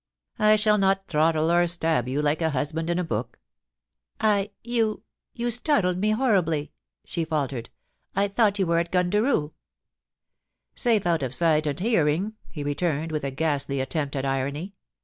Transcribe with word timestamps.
I 0.39 0.55
shall 0.55 0.79
not 0.79 1.05
throttle 1.05 1.51
or 1.51 1.67
stab 1.67 2.07
you, 2.07 2.23
like 2.23 2.41
a 2.41 2.49
husband 2.49 2.89
in 2.89 2.97
a 2.97 3.03
book.' 3.03 3.37
*I— 4.19 4.49
you— 4.79 5.03
you 5.35 5.51
startled 5.51 5.99
me 5.99 6.09
horribly,' 6.09 6.71
she 7.05 7.23
faltered. 7.23 7.69
*I 8.15 8.27
thought 8.27 8.57
you 8.57 8.65
were 8.65 8.79
at 8.79 8.91
Gundaroo.' 8.91 9.51
* 10.17 10.75
Safe 10.85 11.05
out 11.05 11.21
of 11.21 11.35
sight 11.35 11.67
and 11.67 11.79
hearing,' 11.79 12.33
he 12.49 12.63
retximed, 12.63 13.11
with 13.11 13.23
a 13.23 13.29
ghastly 13.29 13.79
attempt 13.79 14.15
at 14.15 14.25
irony. 14.25 14.73